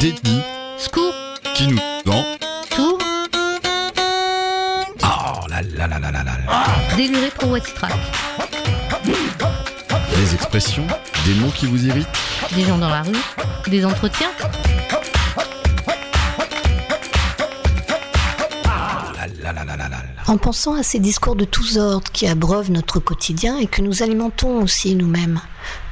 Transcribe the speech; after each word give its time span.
détenu, 0.00 0.40
Scoop, 0.78 1.14
qui 1.54 1.68
nous 1.68 1.78
vend. 2.06 2.24
tour, 2.74 2.98
Oh 5.02 5.46
là 5.50 5.60
là 5.62 5.86
là 5.86 5.98
là 5.98 6.10
là 6.10 6.22
là 6.22 6.96
déluré 6.96 7.30
pro 7.30 7.54
extract. 7.56 7.94
Des 10.16 10.34
expressions, 10.34 10.86
des 11.26 11.34
mots 11.34 11.50
qui 11.54 11.66
vous 11.66 11.86
irritent. 11.86 12.08
Des 12.54 12.64
gens 12.64 12.78
dans 12.78 12.88
la 12.88 13.02
rue, 13.02 13.16
des 13.68 13.84
entretiens. 13.84 14.30
Oh 18.64 18.70
là 19.14 19.26
là 19.42 19.52
là 19.52 19.64
là 19.64 19.76
là 19.76 19.88
là. 19.88 19.89
En 20.30 20.36
pensant 20.36 20.76
à 20.76 20.84
ces 20.84 21.00
discours 21.00 21.34
de 21.34 21.44
tous 21.44 21.76
ordres 21.76 22.12
qui 22.12 22.28
abreuvent 22.28 22.70
notre 22.70 23.00
quotidien 23.00 23.58
et 23.58 23.66
que 23.66 23.82
nous 23.82 24.04
alimentons 24.04 24.62
aussi 24.62 24.94
nous-mêmes, 24.94 25.40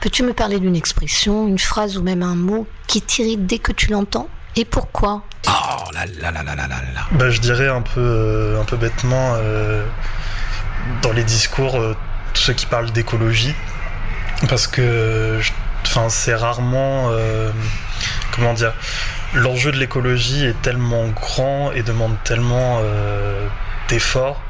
peux-tu 0.01 0.23
me 0.23 0.33
parler 0.33 0.61
d'une 0.61 0.77
expression, 0.77 1.49
une 1.49 1.59
phrase 1.59 1.99
ou 1.99 2.05
même 2.05 2.23
un 2.23 2.37
mot 2.37 2.65
qui 2.87 3.03
t'irrite 3.03 3.47
dès 3.47 3.59
que 3.59 3.73
tu 3.73 3.91
l'entends 3.91 4.29
Et 4.55 4.65
pourquoi? 4.65 5.25
Oh 5.49 5.51
là 5.93 6.07
là 6.21 6.31
là 6.31 6.45
là 6.45 6.55
là 6.55 6.69
là 6.69 6.77
là. 6.95 7.01
Bah, 7.11 7.31
je 7.31 7.41
dirais 7.41 7.67
un 7.67 7.83
peu, 7.83 7.99
euh, 7.99 8.61
un 8.61 8.65
peu 8.65 8.77
bêtement, 8.77 9.33
euh, 9.39 9.85
dans 11.03 11.13
les 11.13 11.25
discours, 11.25 11.75
euh, 11.75 11.97
tous 12.33 12.43
ceux 12.43 12.53
qui 12.53 12.67
parlent 12.67 12.93
d'écologie, 12.93 13.57
parce 14.49 14.69
que 14.69 15.41
enfin, 15.85 16.09
c'est 16.11 16.37
rarement, 16.37 17.09
euh, 17.11 17.51
comment 18.37 18.55
dire, 18.55 18.73
l'enjeu 19.35 19.73
de 19.73 19.79
l'écologie 19.79 20.45
est 20.45 20.63
tellement 20.63 21.09
grand 21.09 21.73
et 21.73 21.83
demande 21.83 22.15
tellement 22.23 22.81
euh, 23.89 23.95
d'efforts 23.95 24.41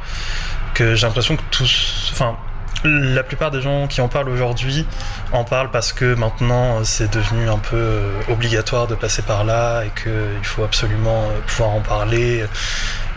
que 0.74 0.94
j'ai 0.94 1.06
l'impression 1.06 1.36
que 1.36 1.42
tous, 1.50 2.10
enfin, 2.12 2.36
la 2.84 3.22
plupart 3.24 3.50
des 3.50 3.60
gens 3.60 3.88
qui 3.88 4.00
en 4.00 4.08
parlent 4.08 4.28
aujourd'hui 4.28 4.86
en 5.32 5.42
parlent 5.42 5.70
parce 5.70 5.92
que 5.92 6.14
maintenant 6.14 6.84
c'est 6.84 7.12
devenu 7.12 7.48
un 7.48 7.58
peu 7.58 7.76
euh, 7.76 8.20
obligatoire 8.28 8.86
de 8.86 8.94
passer 8.94 9.22
par 9.22 9.44
là 9.44 9.82
et 9.82 9.90
qu'il 10.00 10.44
faut 10.44 10.62
absolument 10.62 11.24
euh, 11.24 11.40
pouvoir 11.46 11.70
en 11.70 11.80
parler 11.80 12.44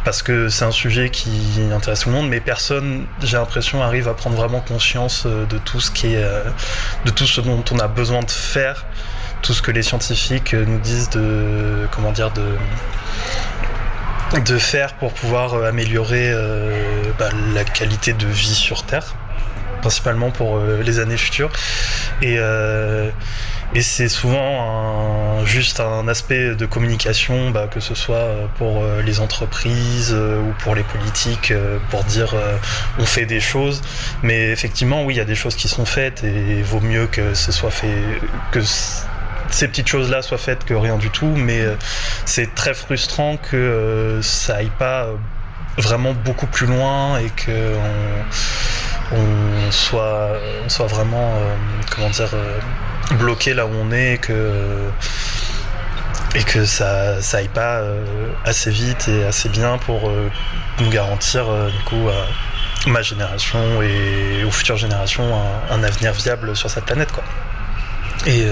parce 0.04 0.23
que 0.23 0.50
c'est 0.50 0.66
un 0.66 0.72
sujet 0.72 1.09
qui 1.09 1.31
intéresse 1.72 2.02
tout 2.02 2.09
le 2.09 2.16
monde, 2.16 2.30
mais 2.30 2.40
personne, 2.40 3.06
j'ai 3.22 3.38
l'impression, 3.38 3.84
arrive 3.84 4.08
à 4.08 4.14
prendre 4.14 4.36
vraiment 4.36 4.59
conscience 4.59 5.24
euh, 5.26 5.46
de 5.46 5.58
tout 5.58 5.80
ce 5.80 5.92
qui 5.92 6.14
est, 6.14 6.24
euh, 6.24 6.44
de 7.06 7.12
tout 7.12 7.28
ce 7.28 7.42
dont 7.42 7.64
on 7.72 7.80
a 7.80 7.88
besoin 7.88 8.22
de 8.22 8.31
faire, 8.31 8.86
tout 9.42 9.53
ce 9.53 9.62
que 9.62 9.72
les 9.72 9.84
scientifiques 9.84 10.53
euh, 10.53 10.66
nous 10.66 10.80
disent 10.80 11.09
de, 11.12 11.88
comment 11.92 12.12
dire, 12.12 12.31
de 12.31 12.44
de 14.40 14.58
faire 14.58 14.94
pour 14.96 15.12
pouvoir 15.14 15.54
euh, 15.56 15.68
améliorer 15.68 16.32
euh, 16.32 17.04
bah, 17.20 17.30
la 17.54 17.66
qualité 17.66 18.14
de 18.14 18.26
vie 18.28 18.56
sur 18.56 18.84
Terre, 18.86 19.16
principalement 19.82 20.32
pour 20.32 20.58
euh, 20.58 20.82
les 20.82 21.00
années 21.00 21.18
futures. 21.18 21.52
Et, 22.22 22.38
et 23.74 23.82
c'est 23.82 24.08
souvent 24.09 25.40
un- 25.42 25.46
juste 25.46 25.80
un 25.80 26.08
aspect 26.08 26.56
de 26.56 26.66
communication, 26.66 27.50
bah, 27.50 27.68
que 27.70 27.80
ce 27.80 27.96
soit 27.96 28.48
pour 28.58 28.84
les 29.04 29.20
entreprises 29.20 30.14
ou 30.14 30.54
pour 30.59 30.76
les 30.76 30.84
politiques, 30.84 31.52
pour 31.90 32.04
dire 32.04 32.36
on 33.00 33.06
fait 33.06 33.26
des 33.26 33.40
choses. 33.40 33.82
Mais 34.22 34.52
effectivement, 34.52 35.04
oui, 35.04 35.16
il 35.16 35.18
y 35.18 35.22
a 35.22 35.26
des 35.26 35.36
choses 35.36 35.56
qui 35.56 35.68
sont 35.68 35.86
faites 35.86 36.24
et 36.24 36.62
vaut 36.62 36.80
mieux 36.82 37.08
que 37.08 37.34
ce 37.34 37.52
soit 37.52 37.72
fait, 37.72 38.22
que 38.52 38.59
ces 39.54 39.68
petites 39.68 39.88
choses-là 39.88 40.22
soient 40.22 40.38
faites 40.38 40.66
que 40.66 40.74
rien 40.74 40.98
du 40.98 41.10
tout. 41.10 41.34
Mais 41.36 41.62
euh, 41.62 41.76
c'est 42.26 42.54
très 42.56 42.74
frustrant 42.74 43.38
que 43.38 43.56
euh, 43.56 44.22
ça 44.22 44.56
aille 44.58 44.72
pas 44.78 45.04
euh, 45.04 45.16
vraiment 45.78 46.14
beaucoup 46.14 46.48
plus 46.48 46.68
loin 46.68 47.18
et 47.20 47.30
que 47.30 47.76
on, 49.14 49.72
soit, 49.72 50.32
on 50.66 50.70
soit 50.70 50.88
vraiment, 50.88 51.34
comment 51.94 52.10
dire, 52.10 52.30
bloqué 53.12 53.54
là 53.54 53.66
où 53.66 53.72
on 53.74 53.92
est 53.92 54.14
et 54.14 54.18
que, 54.18 54.90
et 56.36 56.44
que 56.44 56.66
ça, 56.66 57.22
ça 57.22 57.38
aille 57.38 57.50
pas 57.50 57.82
assez 58.46 58.70
vite 58.70 59.10
et 59.10 59.26
assez 59.26 59.50
bien 59.50 59.78
pour 59.80 60.12
nous 60.80 60.90
garantir, 60.90 61.46
du 61.46 61.84
coup, 61.84 62.10
à 62.10 62.90
ma 62.90 63.02
génération 63.02 63.81
et 63.81 64.44
aux 64.46 64.52
futures 64.52 64.78
générations 64.78 65.36
un, 65.36 65.74
un 65.74 65.84
avenir 65.84 66.14
viable 66.14 66.56
sur 66.56 66.70
cette 66.70 66.86
planète, 66.86 67.12
quoi. 67.12 67.24
Et 68.28 68.46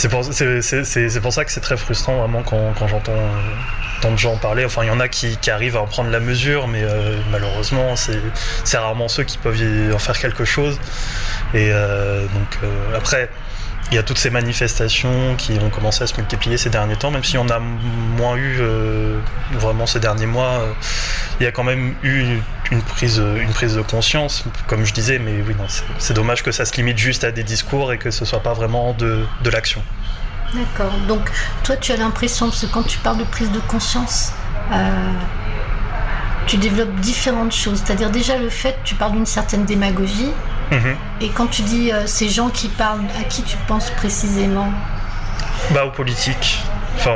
c'est 0.00 0.08
pour, 0.08 1.32
ça 1.32 1.44
que 1.44 1.52
c'est 1.52 1.60
très 1.60 1.76
frustrant 1.76 2.16
vraiment 2.20 2.42
quand, 2.42 2.72
j'entends 2.86 3.12
euh, 3.12 3.40
tant 4.00 4.10
de 4.10 4.16
gens 4.16 4.32
en 4.32 4.36
parler. 4.38 4.64
Enfin, 4.64 4.82
il 4.82 4.86
y 4.86 4.90
en 4.90 4.98
a 4.98 5.08
qui, 5.08 5.36
arrivent 5.50 5.76
à 5.76 5.82
en 5.82 5.86
prendre 5.86 6.08
la 6.08 6.20
mesure, 6.20 6.68
mais 6.68 6.82
euh, 6.82 7.20
malheureusement, 7.30 7.96
c'est, 7.96 8.78
rarement 8.78 9.08
ceux 9.08 9.24
qui 9.24 9.36
peuvent 9.36 9.58
y 9.58 9.92
en 9.92 9.98
faire 9.98 10.18
quelque 10.18 10.46
chose. 10.46 10.80
Et 11.52 11.70
euh, 11.70 12.22
donc, 12.22 12.70
après, 12.96 13.28
il 13.90 13.96
y 13.96 13.98
a 13.98 14.02
toutes 14.02 14.16
ces 14.16 14.30
manifestations 14.30 15.34
qui 15.36 15.58
ont 15.62 15.68
commencé 15.68 16.02
à 16.02 16.06
se 16.06 16.16
multiplier 16.16 16.56
ces 16.56 16.70
derniers 16.70 16.96
temps, 16.96 17.10
même 17.10 17.24
si 17.24 17.36
on 17.36 17.50
a 17.50 17.58
moins 17.58 18.36
eu 18.38 18.58
vraiment 19.52 19.84
ces 19.84 20.00
derniers 20.00 20.26
mois. 20.26 20.64
il 21.40 21.44
y 21.44 21.46
a 21.46 21.52
quand 21.52 21.64
même 21.64 21.94
eu 22.02 22.38
une 22.70 22.82
prise, 22.82 23.18
une 23.18 23.52
prise 23.52 23.74
de 23.74 23.82
conscience, 23.82 24.44
comme 24.66 24.84
je 24.84 24.92
disais, 24.92 25.18
mais 25.18 25.42
oui, 25.46 25.54
non, 25.58 25.66
c'est, 25.98 26.14
dommage 26.14 26.42
que 26.42 26.52
ça 26.52 26.64
se 26.64 26.74
limite 26.74 26.98
juste 26.98 27.24
à 27.24 27.32
des 27.32 27.42
discours 27.42 27.92
et 27.92 27.98
que 27.98 28.10
ce 28.10 28.24
soit 28.24 28.42
pas 28.42 28.52
vraiment 28.52 28.92
de, 28.94 29.24
de 29.42 29.50
l'action. 29.50 29.82
D'accord. 30.54 30.92
Donc, 31.08 31.30
toi, 31.64 31.76
tu 31.76 31.92
as 31.92 31.96
l'impression, 31.96 32.48
parce 32.48 32.62
que 32.62 32.66
quand 32.66 32.82
tu 32.82 32.98
parles 32.98 33.18
de 33.18 33.24
prise 33.24 33.50
de 33.50 33.60
conscience, 33.60 34.32
euh, 34.72 35.12
tu 36.46 36.56
développes 36.56 36.94
différentes 36.96 37.52
choses. 37.52 37.82
C'est-à-dire, 37.84 38.10
déjà, 38.10 38.36
le 38.36 38.50
fait, 38.50 38.76
tu 38.84 38.94
parles 38.94 39.12
d'une 39.12 39.26
certaine 39.26 39.64
démagogie. 39.64 40.30
Mhm. 40.70 40.96
Et 41.20 41.28
quand 41.30 41.46
tu 41.46 41.62
dis 41.62 41.92
euh, 41.92 42.06
ces 42.06 42.28
gens 42.28 42.48
qui 42.48 42.68
parlent, 42.68 43.04
à 43.20 43.24
qui 43.24 43.42
tu 43.42 43.56
penses 43.68 43.90
précisément? 43.90 44.72
Bah, 45.72 45.84
aux 45.84 45.90
politiques, 45.90 46.62
enfin 46.96 47.12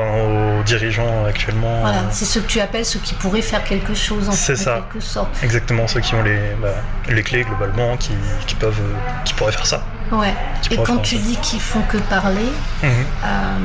aux 0.59 0.63
dirigeants 0.63 1.25
actuellement. 1.29 1.81
Voilà, 1.81 1.99
euh, 1.99 2.11
c'est 2.11 2.25
ceux 2.25 2.41
que 2.41 2.47
tu 2.47 2.61
appelles 2.61 2.85
ceux 2.87 2.99
qui 3.01 3.15
pourraient 3.15 3.43
faire 3.43 3.65
quelque 3.65 3.95
chose 3.95 4.29
en 4.29 4.33
C'est 4.33 4.57
ça. 4.57 4.87
quelque 4.93 5.05
sorte. 5.05 5.29
exactement 5.43 5.87
ceux 5.87 6.01
qui 6.01 6.15
ont 6.15 6.23
les, 6.23 6.39
bah, 6.61 6.69
les 7.09 7.23
clés 7.23 7.45
globalement, 7.45 7.97
qui, 7.97 8.13
qui 8.47 8.55
peuvent, 8.55 8.81
euh, 8.81 8.95
qui 9.25 9.35
pourraient 9.35 9.53
faire 9.53 9.67
ça. 9.67 9.83
Ouais. 10.13 10.35
Qui 10.63 10.75
Et 10.75 10.77
quand 10.79 10.99
tu 10.99 11.17
ça. 11.17 11.23
dis 11.23 11.37
qu'ils 11.37 11.61
font 11.61 11.83
que 11.83 11.97
parler, 11.99 12.49
Mhm. 12.83 12.91
euh, 13.25 13.57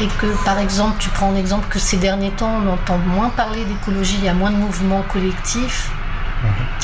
et 0.00 0.06
que 0.18 0.26
par 0.44 0.58
exemple, 0.58 0.96
tu 0.98 1.08
prends 1.10 1.28
en 1.28 1.36
exemple 1.36 1.66
que 1.68 1.78
ces 1.78 1.96
derniers 1.96 2.30
temps, 2.32 2.50
on 2.64 2.72
entend 2.72 2.98
moins 2.98 3.28
parler 3.30 3.64
d'écologie, 3.64 4.16
il 4.18 4.24
y 4.24 4.28
a 4.28 4.34
moins 4.34 4.50
de 4.50 4.56
mouvements 4.56 5.02
collectifs, 5.12 5.90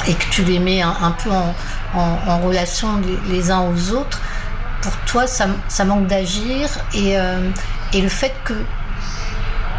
et 0.07 0.15
que 0.15 0.25
tu 0.31 0.43
les 0.43 0.59
mets 0.59 0.81
un, 0.81 0.95
un 1.03 1.11
peu 1.11 1.31
en, 1.31 1.55
en- 1.95 2.19
en 2.27 2.39
relation 2.39 2.89
les, 3.29 3.35
les 3.37 3.51
uns 3.51 3.61
aux 3.61 3.91
autres, 3.93 4.21
pour 4.81 4.93
toi, 5.07 5.27
ça, 5.27 5.47
ça 5.69 5.85
manque 5.85 6.07
d'agir, 6.07 6.69
et, 6.95 7.19
euh, 7.19 7.51
et 7.93 8.01
le 8.01 8.09
fait 8.09 8.35
que 8.45 8.55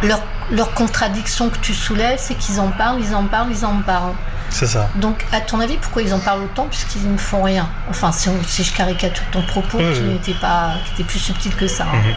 leur, 0.03 0.21
leur 0.51 0.73
contradiction 0.73 1.49
que 1.49 1.57
tu 1.59 1.73
soulèves, 1.73 2.17
c'est 2.19 2.35
qu'ils 2.35 2.59
en 2.59 2.69
parlent, 2.69 2.99
ils 3.01 3.15
en 3.15 3.25
parlent, 3.25 3.51
ils 3.51 3.65
en 3.65 3.81
parlent. 3.81 4.13
C'est 4.49 4.67
ça. 4.67 4.89
Donc, 4.95 5.25
à 5.31 5.39
ton 5.39 5.61
avis, 5.61 5.77
pourquoi 5.77 6.01
ils 6.01 6.13
en 6.13 6.19
parlent 6.19 6.41
autant 6.43 6.67
Puisqu'ils 6.67 7.09
ne 7.09 7.17
font 7.17 7.43
rien? 7.43 7.69
Enfin, 7.89 8.11
si, 8.11 8.27
on- 8.27 8.43
si 8.45 8.63
je 8.65 8.73
caricature 8.73 9.23
ton 9.31 9.41
propos, 9.43 9.77
Oui, 9.77 9.93
qui 9.93 10.01
oui. 10.01 10.09
n'était 10.09 10.33
pas, 10.33 10.73
qui 10.85 10.93
était 10.93 11.03
plus 11.05 11.19
subtil 11.19 11.55
que 11.55 11.67
ça. 11.67 11.85
hein. 11.85 11.95
Mhm. 12.03 12.13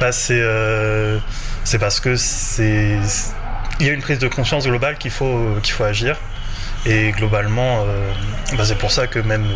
Bah, 0.00 0.12
c'est 0.12 0.38
euh, 0.40 1.18
c'est 1.64 1.78
parce 1.78 1.98
que 2.00 2.16
c'est 2.16 2.98
il 3.80 3.86
y 3.86 3.88
a 3.88 3.92
une 3.94 4.02
prise 4.02 4.18
de 4.18 4.28
conscience 4.28 4.64
globale 4.64 4.98
qu'il 4.98 5.10
faut 5.12 5.56
qu'il 5.62 5.72
faut 5.72 5.84
agir 5.84 6.16
et 6.84 7.12
globalement 7.12 7.84
euh, 7.86 8.10
bah, 8.56 8.64
c'est 8.64 8.78
pour 8.78 8.90
ça 8.90 9.06
que 9.06 9.18
même 9.18 9.46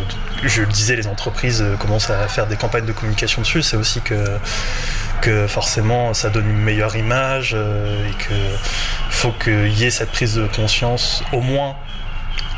je 0.45 0.63
le 0.63 0.69
disais 0.69 0.97
les 0.97 1.07
entreprises 1.07 1.61
euh, 1.61 1.77
commencent 1.77 2.11
à 2.11 2.29
faire 2.29 2.47
des 2.47 2.57
campagnes 2.57 2.87
de 2.87 2.93
communication 2.93 3.43
dessus. 3.43 3.63
C'est 3.63 3.77
aussi 3.77 4.01
que 4.01 4.39
que 5.21 5.47
forcément 5.47 6.15
ça 6.15 6.31
donne 6.31 6.49
une 6.49 6.63
meilleure 6.63 6.95
image 6.97 7.53
euh, 7.55 8.09
et 8.09 8.13
que 8.13 8.35
faut 9.11 9.33
qu'il 9.33 9.73
y 9.73 9.85
ait 9.85 9.91
cette 9.91 10.13
prise 10.13 10.35
de 10.37 10.47
conscience 10.47 11.25
au 11.33 11.41
moins 11.41 11.77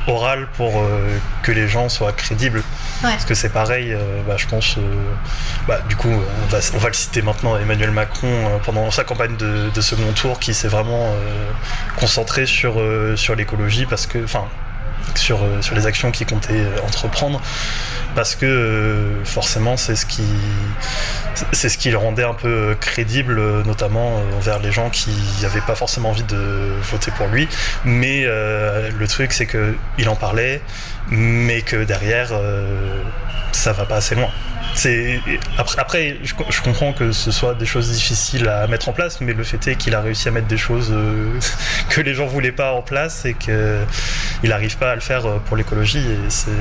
orale 0.09 0.49
pour 0.57 0.79
euh, 0.79 1.19
que 1.43 1.53
les 1.53 1.69
gens 1.69 1.89
soient 1.89 2.13
crédibles 2.13 2.63
Ouais. 3.05 3.11
parce 3.11 3.25
que 3.25 3.35
c'est 3.35 3.51
pareil 3.51 3.93
euh, 3.93 4.23
bah, 4.27 4.35
je 4.37 4.47
pense 4.47 4.77
euh, 4.77 4.81
bah, 5.69 5.81
du 5.89 5.95
coup, 5.95 6.09
on 6.11 6.47
va, 6.47 6.59
on 6.75 6.79
va 6.79 6.89
le 6.89 6.95
citer 6.95 7.23
maintenant, 7.23 7.57
Emmanuel 7.57 7.93
Macron, 7.93 8.61
pendant 8.65 8.91
sa 8.91 9.05
campagne 9.05 9.37
de, 9.37 9.71
de 9.73 9.81
second 9.81 10.13
tour, 10.13 10.41
qui 10.41 10.53
s'est 10.55 10.67
vraiment 10.69 11.15
concentré 11.97 12.47
sur, 12.47 12.83
sur 13.17 13.37
l'écologie, 13.37 13.87
parce 13.87 14.07
que, 14.07 14.25
enfin, 14.25 14.45
sur, 15.15 15.41
sur 15.61 15.75
les 15.75 15.87
actions 15.87 16.11
qu'il 16.11 16.27
comptait 16.27 16.65
entreprendre, 16.87 17.41
parce 18.19 18.35
que 18.35 18.47
euh, 18.47 19.25
forcément, 19.25 19.77
c'est 19.77 19.95
ce 19.95 20.05
qui, 20.05 20.21
le 21.89 21.97
rendait 21.97 22.25
un 22.25 22.35
peu 22.35 22.49
euh, 22.49 22.75
crédible, 22.75 23.39
euh, 23.39 23.63
notamment 23.63 24.17
envers 24.37 24.59
les 24.59 24.73
gens 24.73 24.91
qui 24.91 25.13
n'avaient 25.41 25.61
pas 25.61 25.77
forcément 25.77 26.11
envie 26.11 26.25
de 26.25 26.81
voter 26.91 27.13
pour 27.13 27.29
lui. 27.29 27.47
Mais 27.85 28.25
le 28.25 29.07
truc, 29.07 29.33
c'est 29.33 29.47
que 29.47 29.73
il 29.99 30.09
en 30.09 30.17
parlait, 30.17 30.61
mais 31.13 31.63
que 31.63 31.85
derrière, 31.85 32.33
ça 33.53 33.73
va 33.73 33.85
pas 33.87 33.97
assez 33.97 34.15
loin. 34.15 34.29
C'est 34.75 35.21
après, 35.57 35.81
après 35.81 36.17
je, 36.23 36.35
je 36.51 36.61
comprends 36.63 36.93
que 36.93 37.11
ce 37.13 37.31
soit 37.31 37.55
des 37.55 37.67
choses 37.67 37.91
difficiles 37.91 38.49
à 38.49 38.67
mettre 38.67 38.89
en 38.89 38.93
place, 38.93 39.21
mais 39.21 39.33
le 39.33 39.43
fait 39.43 39.67
est 39.67 39.77
qu'il 39.77 39.95
a 39.95 40.01
réussi 40.01 40.29
à 40.29 40.31
mettre 40.31 40.47
des 40.47 40.59
choses 40.59 40.91
euh, 40.93 41.39
que 41.89 42.01
les 42.01 42.15
gens 42.15 42.27
voulaient 42.27 42.53
pas 42.53 42.73
en 42.73 42.83
place 42.83 43.25
et 43.25 43.35
que 43.35 43.79
il 44.43 44.51
n'arrive 44.51 44.77
pas 44.77 44.93
à 44.93 44.95
le 44.95 45.01
faire 45.01 45.27
euh, 45.27 45.39
pour 45.47 45.57
l'écologie. 45.57 46.05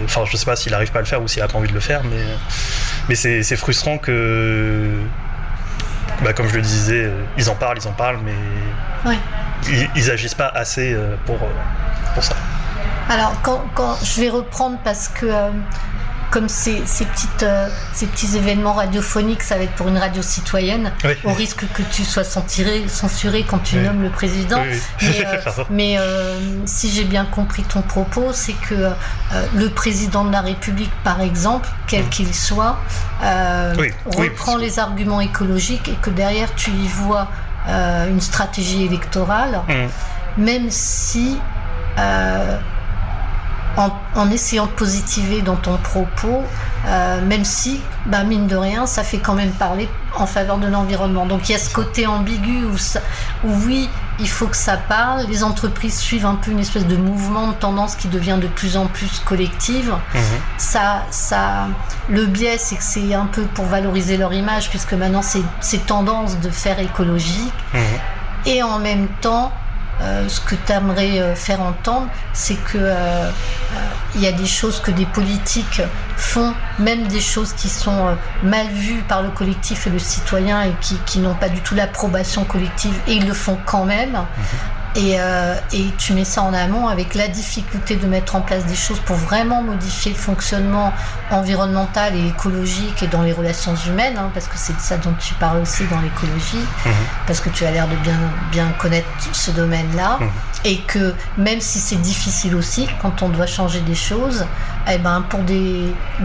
Enfin, 0.05 0.21
je 0.25 0.35
sais 0.37 0.45
pas 0.45 0.55
s'il 0.55 0.71
n'arrive 0.71 0.91
pas 0.91 0.99
à 0.99 1.01
le 1.01 1.07
faire 1.07 1.21
ou 1.21 1.27
s'il 1.27 1.41
a 1.41 1.47
pas 1.47 1.57
envie 1.57 1.67
de 1.69 1.73
le 1.73 1.79
faire, 1.79 2.01
mais 2.05 2.23
mais 3.09 3.15
c'est, 3.15 3.55
frustrant 3.55 3.97
que 3.97 4.89
bah, 6.23 6.33
comme 6.33 6.47
je 6.47 6.55
le 6.55 6.61
disais, 6.61 7.03
euh, 7.05 7.21
ils 7.37 7.49
en 7.49 7.55
parlent, 7.55 7.77
ils 7.79 7.87
en 7.87 7.91
parlent, 7.93 8.19
mais 8.23 8.33
Ouais. 9.09 9.17
ils, 9.69 9.87
ils 9.95 10.11
agissent 10.11 10.33
pas 10.35 10.47
assez 10.47 10.93
euh, 10.93 11.15
pour, 11.25 11.35
euh, 11.35 11.47
pour 12.15 12.23
ça. 12.23 12.35
Alors, 13.09 13.33
quand, 13.43 13.63
quand 13.75 13.97
je 14.03 14.21
vais 14.21 14.29
reprendre 14.29 14.79
parce 14.83 15.07
que 15.07 15.25
euh, 15.27 15.49
comme 16.31 16.50
ces, 16.50 16.81
ces, 16.85 17.06
petites, 17.06 17.44
euh, 17.44 17.68
ces 17.94 18.06
petits 18.06 18.35
événements 18.35 18.74
radiophoniques, 18.74 19.44
ça 19.44 19.56
va 19.57 19.63
être 19.63 19.74
pour 19.75 19.88
une 19.88 19.97
radio 19.97 20.21
citoyenne, 20.21 20.91
Oui. 21.03 21.12
au 21.24 21.33
risque 21.33 21.63
que 21.74 21.81
tu 21.83 22.03
sois 22.03 22.24
censuré, 22.24 22.85
censuré 22.88 23.45
quand 23.47 23.59
tu 23.59 23.77
Oui. 23.77 23.83
nommes 23.83 24.01
le 24.03 24.09
président. 24.09 24.62
Oui. 24.62 24.77
Mais, 25.01 25.25
euh, 25.25 25.63
mais, 25.69 25.95
euh, 26.00 26.39
si 26.65 26.89
j'ai 26.91 27.06
bien 27.06 27.25
compris 27.25 27.63
ton 27.63 27.81
propos, 27.81 28.33
c'est 28.33 28.53
que 28.69 28.91
le 29.56 29.69
président 29.69 30.25
de 30.25 30.31
la 30.31 30.41
République, 30.41 30.91
par 31.03 31.21
exemple, 31.21 31.69
quel 31.88 32.07
qu'il 32.09 32.33
soit, 32.33 32.77
reprend 34.06 34.57
les 34.57 34.80
arguments 34.80 35.21
écologiques 35.21 35.88
et 35.88 35.95
que 36.01 36.09
derrière 36.09 36.53
tu 36.56 36.71
y 36.71 36.88
vois 36.88 37.27
une 38.09 38.21
stratégie 38.21 38.83
électorale 38.85 39.62
Mm. 39.68 40.41
même 40.44 40.69
si 40.69 41.38
en, 43.77 43.91
en 44.15 44.29
essayant 44.31 44.65
de 44.65 44.71
positiver 44.71 45.41
dans 45.41 45.56
ton 45.56 45.77
propos, 45.77 46.44
euh, 46.88 47.21
même 47.25 47.45
si, 47.45 47.79
bah, 48.07 48.24
mine 48.24 48.47
de 48.47 48.56
rien, 48.56 48.85
ça 48.88 49.03
fait 49.03 49.19
quand 49.19 49.35
même 49.35 49.51
parler 49.51 49.88
en 50.15 50.25
faveur 50.25 50.57
de 50.57 50.68
l'environnement. 50.68 51.25
Donc 51.27 51.47
il 51.47 51.51
y 51.51 51.56
a 51.56 51.59
ce 51.59 51.69
côté 51.69 52.07
ambigu 52.07 52.65
où, 52.65 52.77
ça- 52.77 53.01
où 53.44 53.51
oui, 53.65 53.88
il 54.19 54.27
faut 54.29 54.47
que 54.47 54.57
ça 54.57 54.77
parle. 54.77 55.25
Les 55.29 55.44
entreprises 55.44 55.95
suivent 56.00 56.25
un 56.25 56.33
peu 56.35 56.50
une 56.51 56.59
espèce 56.59 56.88
de 56.88 56.97
mouvement 56.97 57.47
de 57.50 57.53
tendance 57.53 57.95
qui 57.95 58.07
devient 58.07 58.38
de 58.41 58.47
plus 58.47 58.75
en 58.77 58.88
plus 58.88 59.19
collective 59.24 59.94
Mhm. 60.15 60.21
ça, 60.57 61.03
ça, 61.12 61.68
le 62.09 62.25
biais, 62.25 62.57
c'est 62.57 62.77
que 62.77 62.83
c'est 62.83 63.13
un 63.13 63.27
peu 63.27 63.44
pour 63.44 63.65
valoriser 63.65 64.18
leur 64.18 64.33
image, 64.33 64.69
puisque 64.69 64.94
maintenant 64.94 65.21
c'est 65.21 65.44
c'est 65.62 65.85
tendance 65.85 66.39
de 66.39 66.50
faire 66.50 66.80
écologique. 66.80 67.53
Mhm. 67.75 67.80
Et 68.47 68.63
en 68.63 68.80
même 68.80 69.07
temps, 69.21 69.51
euh, 70.01 70.27
ce 70.27 70.39
que 70.41 70.55
tu 70.55 70.71
aimerais 70.71 71.35
faire 71.35 71.61
entendre, 71.61 72.07
c'est 72.33 72.55
que 72.55 72.77
euh, 72.77 73.29
euh, 73.29 74.19
y 74.21 74.27
a 74.27 74.31
des 74.31 74.45
choses 74.45 74.79
que 74.79 74.91
des 74.91 75.05
politiques 75.05 75.81
font, 76.15 76.53
même 76.79 77.07
des 77.07 77.19
choses 77.19 77.53
qui 77.53 77.69
sont 77.69 78.07
euh, 78.07 78.13
mal 78.44 78.67
vues 78.67 79.03
par 79.07 79.21
le 79.21 79.29
collectif 79.29 79.88
et 79.88 79.89
le 79.89 79.99
citoyen 79.99 80.63
et 80.63 80.73
qui, 80.81 80.97
qui 81.05 81.19
n'ont 81.19 81.35
pas 81.35 81.49
du 81.49 81.61
tout 81.61 81.75
l'approbation 81.75 82.44
collective, 82.44 82.95
et 83.07 83.13
ils 83.13 83.27
le 83.27 83.33
font 83.33 83.57
quand 83.65 83.85
même. 83.85 84.17
Et, 84.95 85.19
euh, 85.19 85.55
et 85.73 85.85
tu 85.99 86.13
mets 86.13 86.23
ça 86.25 86.41
en 86.41 86.53
amont 86.53 86.87
avec 86.87 87.13
la 87.13 87.27
difficulté 87.27 87.97
de 87.97 88.07
mettre 88.07 88.35
en 88.35 88.41
place 88.41 88.65
des 88.65 88.75
choses 88.75 88.99
pour 89.01 89.15
vraiment 89.15 89.61
modifier 89.61 90.11
le 90.11 90.17
fonctionnement 90.17 90.91
environnemental 91.29 92.15
et 92.15 92.27
écologique 92.27 93.03
et 93.03 93.07
dans 93.07 93.21
les 93.21 93.33
relations 93.33 93.75
humaines, 93.75 94.17
hein, 94.17 94.31
parce 94.33 94.47
que 94.47 94.55
c'est 94.57 94.75
de 94.75 94.81
ça 94.81 94.97
dont 94.97 95.13
tu 95.19 95.33
parles 95.35 95.59
aussi 95.59 95.83
dans 95.91 95.99
l'écologie, 95.99 96.65
Mhm. 96.85 96.91
parce 97.27 97.39
que 97.41 97.49
tu 97.49 97.65
as 97.65 97.71
l'air 97.71 97.87
de 97.87 97.95
bien, 97.97 98.17
bien 98.51 98.67
connaître 98.79 99.07
ce 99.33 99.51
domaine-là, 99.51 100.17
Mhm. 100.19 100.29
et 100.65 100.77
que 100.81 101.13
même 101.37 101.61
si 101.61 101.79
c'est 101.79 102.01
difficile 102.01 102.55
aussi, 102.55 102.87
quand 103.01 103.21
on 103.21 103.29
doit 103.29 103.45
changer 103.47 103.81
des 103.81 103.95
choses, 103.95 104.45
eh 104.91 104.97
ben, 104.97 105.21
pour 105.29 105.41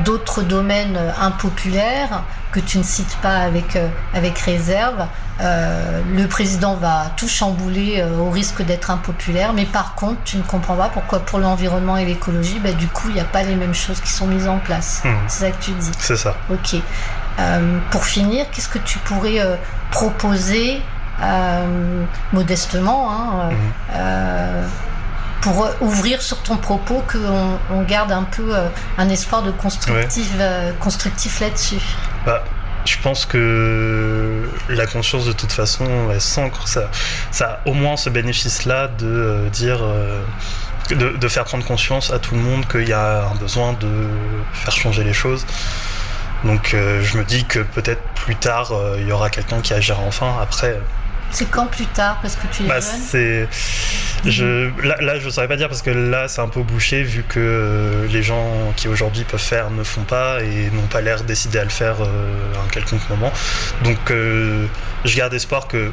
d'autres 0.04 0.42
domaines 0.42 0.96
euh, 0.96 1.10
impopulaires 1.20 2.22
que 2.52 2.60
tu 2.60 2.78
ne 2.78 2.82
cites 2.82 3.16
pas 3.22 3.36
avec, 3.38 3.76
euh, 3.76 3.88
avec 4.14 4.38
réserve, 4.38 5.06
euh, 5.40 6.00
le 6.14 6.26
président 6.28 6.74
va 6.74 7.06
tout 7.16 7.26
chambouler 7.26 7.96
euh, 8.00 8.18
au 8.18 8.30
risque 8.30 8.51
d'être 8.60 8.90
impopulaire, 8.90 9.54
mais 9.54 9.64
par 9.64 9.94
contre, 9.94 10.22
tu 10.24 10.36
ne 10.36 10.42
comprends 10.42 10.76
pas 10.76 10.90
pourquoi 10.90 11.20
pour 11.20 11.38
l'environnement 11.38 11.96
et 11.96 12.04
l'écologie, 12.04 12.60
bah, 12.62 12.72
du 12.72 12.88
coup, 12.88 13.08
il 13.08 13.14
n'y 13.14 13.20
a 13.20 13.24
pas 13.24 13.42
les 13.42 13.54
mêmes 13.54 13.74
choses 13.74 14.00
qui 14.00 14.10
sont 14.10 14.26
mises 14.26 14.48
en 14.48 14.58
place. 14.58 15.00
Mhm. 15.04 15.16
C'est 15.28 15.46
ça 15.46 15.50
que 15.50 15.62
tu 15.62 15.70
dis. 15.70 15.90
C'est 15.98 16.16
ça. 16.16 16.34
Ok. 16.50 16.76
Euh, 17.38 17.78
pour 17.90 18.04
finir, 18.04 18.44
qu'est-ce 18.52 18.68
que 18.68 18.78
tu 18.78 18.98
pourrais 18.98 19.40
euh, 19.40 19.56
proposer 19.90 20.82
euh, 21.22 22.04
modestement 22.32 23.10
hein, 23.10 23.50
euh, 23.94 24.66
pour 25.40 25.70
ouvrir 25.80 26.20
sur 26.20 26.42
ton 26.42 26.56
propos 26.56 27.02
qu'on 27.10 27.58
on 27.74 27.82
garde 27.82 28.12
un 28.12 28.24
peu 28.24 28.54
un 28.98 29.08
espoir 29.08 29.42
de 29.42 29.50
constructif, 29.50 30.32
constructif 30.78 31.40
là-dessus? 31.40 31.82
Bah, 32.26 32.44
je 32.84 32.98
pense 32.98 33.26
que 33.26 34.42
la 34.68 34.86
conscience, 34.86 35.24
de 35.26 35.32
toute 35.32 35.52
façon, 35.52 36.10
elle 36.12 36.20
s'ancre. 36.20 36.66
Ça, 36.68 36.90
ça 37.30 37.60
a 37.64 37.68
au 37.68 37.74
moins 37.74 37.96
ce 37.96 38.10
bénéfice-là 38.10 38.88
de 38.88 39.06
euh, 39.06 39.48
dire. 39.50 39.78
euh, 39.82 40.20
de, 40.90 41.28
faire 41.28 41.44
prendre 41.44 41.64
conscience 41.64 42.12
à 42.12 42.18
tout 42.18 42.34
le 42.34 42.40
monde 42.40 42.66
qu'il 42.66 42.86
y 42.86 42.92
a 42.92 43.28
un 43.28 43.34
besoin 43.36 43.72
de 43.72 43.88
faire 44.52 44.74
changer 44.74 45.04
les 45.04 45.12
choses. 45.12 45.46
Donc 46.44 46.74
euh, 46.74 47.02
je 47.02 47.16
me 47.16 47.24
dis 47.24 47.44
que 47.44 47.60
peut-être 47.60 48.02
plus 48.14 48.34
tard, 48.36 48.72
il 48.98 49.06
y 49.06 49.12
aura 49.12 49.30
quelqu'un 49.30 49.60
qui 49.60 49.72
agira 49.72 50.02
enfin. 50.02 50.36
Après, 50.42 50.78
C'est 51.32 51.50
quand 51.50 51.66
plus 51.66 51.86
tard 51.86 52.18
Parce 52.22 52.36
que 52.36 52.46
tu 52.52 52.64
es 52.64 52.66
bah, 52.66 52.80
jeune. 52.80 53.48
Je, 54.24 54.70
là, 54.86 54.96
là, 55.00 55.18
je 55.18 55.28
saurais 55.28 55.48
pas 55.48 55.56
dire 55.56 55.68
parce 55.68 55.82
que 55.82 55.90
là, 55.90 56.28
c'est 56.28 56.40
un 56.40 56.48
peu 56.48 56.62
bouché 56.62 57.02
vu 57.02 57.24
que 57.28 57.40
euh, 57.40 58.06
les 58.08 58.22
gens 58.22 58.72
qui 58.76 58.86
aujourd'hui 58.86 59.24
peuvent 59.24 59.40
faire 59.40 59.70
ne 59.70 59.82
font 59.82 60.02
pas 60.02 60.42
et 60.42 60.70
n'ont 60.70 60.86
pas 60.86 61.00
l'air 61.00 61.24
décidés 61.24 61.58
à 61.58 61.64
le 61.64 61.70
faire 61.70 61.96
euh, 62.00 62.54
à 62.54 62.64
un 62.64 62.68
quelconque 62.68 63.08
moment. 63.10 63.32
Donc, 63.82 63.98
euh, 64.10 64.66
je 65.04 65.16
garde 65.16 65.34
espoir 65.34 65.66
que 65.66 65.90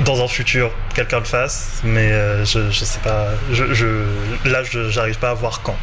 dans 0.00 0.22
un 0.22 0.28
futur, 0.28 0.70
quelqu'un 0.94 1.20
le 1.20 1.24
fasse, 1.24 1.80
mais 1.84 2.10
euh, 2.10 2.44
je, 2.44 2.70
je 2.70 2.84
sais 2.84 2.98
pas. 3.00 3.28
Je, 3.52 3.72
je, 3.72 3.86
là, 4.44 4.62
je 4.64 4.90
j'arrive 4.90 5.18
pas 5.18 5.30
à 5.30 5.34
voir 5.34 5.60
quand. 5.62 5.76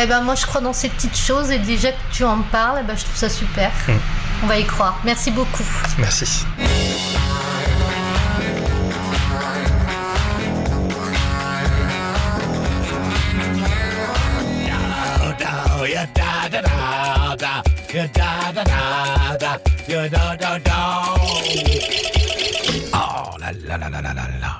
Eh 0.00 0.06
ben 0.06 0.22
moi 0.22 0.34
je 0.34 0.44
crois 0.44 0.60
dans 0.60 0.72
ces 0.72 0.88
petites 0.88 1.16
choses 1.16 1.52
et 1.52 1.58
déjà 1.60 1.92
que 1.92 1.96
tu 2.12 2.24
en 2.24 2.38
parles, 2.38 2.78
eh 2.82 2.86
ben, 2.86 2.96
je 2.96 3.04
trouve 3.04 3.16
ça 3.16 3.28
super. 3.28 3.70
Mm. 3.86 3.92
On 4.42 4.46
va 4.48 4.58
y 4.58 4.64
croire. 4.64 4.98
Merci 5.04 5.30
beaucoup. 5.30 5.64
Merci. 5.98 6.44
Da 17.94 18.00
ya 18.00 18.06
da 18.16 18.50
da 18.52 18.64
da 18.64 19.36
da 19.38 19.58
ya 19.86 20.08
da 20.08 20.36
da 20.36 20.58
da 20.58 20.78
Oh 22.92 23.36
là 23.38 23.52
là 23.68 23.76
là 23.76 23.88
là 23.88 24.00
là 24.00 24.12
là 24.14 24.26
là. 24.42 24.50